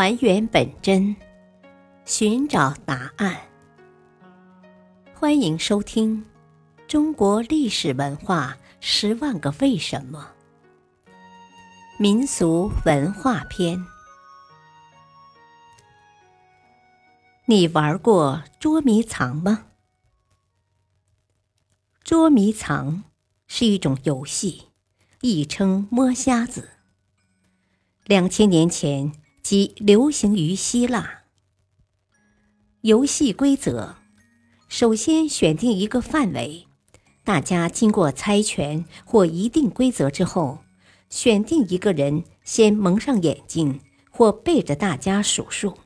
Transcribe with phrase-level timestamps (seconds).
[0.00, 1.16] 还原本真，
[2.04, 3.36] 寻找答案。
[5.12, 6.24] 欢迎收听
[6.86, 10.34] 《中国历史文化十万个为什么》
[11.98, 13.84] 民俗文化篇。
[17.46, 19.66] 你玩过捉迷藏吗？
[22.04, 23.02] 捉迷藏
[23.48, 24.68] 是一种游戏，
[25.22, 26.68] 亦称摸瞎子。
[28.04, 29.12] 两千年前。
[29.48, 31.22] 即流行于希腊。
[32.82, 33.94] 游戏规则：
[34.68, 36.66] 首先选定一个范围，
[37.24, 40.58] 大家经过猜拳或一定规则之后，
[41.08, 43.80] 选定一个人先蒙上眼睛
[44.10, 45.78] 或背着大家数数，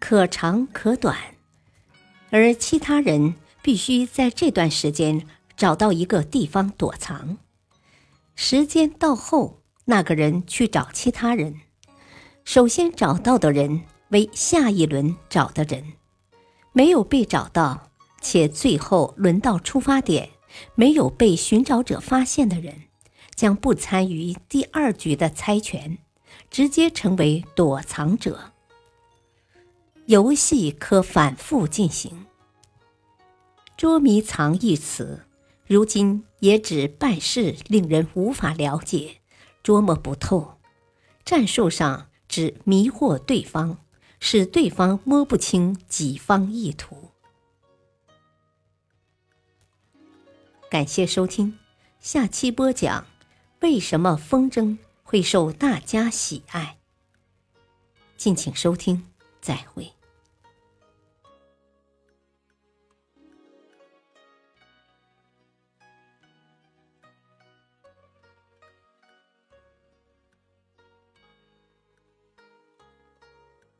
[0.00, 1.16] 可长可短，
[2.30, 5.24] 而其他人必须在这段时间
[5.56, 7.38] 找到一个地方躲藏。
[8.34, 11.60] 时间到后，那个人去找其他人。
[12.44, 15.94] 首先找到的人为下一轮找的人，
[16.72, 17.90] 没有被找到
[18.20, 20.30] 且最后轮到出发点
[20.74, 22.82] 没有被寻找者发现的人，
[23.34, 25.98] 将不参与第二局的猜拳，
[26.50, 28.52] 直接成为躲藏者。
[30.06, 32.26] 游戏可反复进行。
[33.76, 35.24] 捉迷藏一词，
[35.66, 39.20] 如今也指办事令人无法了解、
[39.62, 40.58] 捉摸不透，
[41.24, 42.08] 战术上。
[42.32, 43.76] 指迷惑对方，
[44.18, 47.10] 使对方摸不清己方意图。
[50.70, 51.58] 感谢收听，
[52.00, 53.06] 下期播讲
[53.60, 56.78] 为什么风筝会受大家喜爱。
[58.16, 59.06] 敬请收听，
[59.42, 59.92] 再会。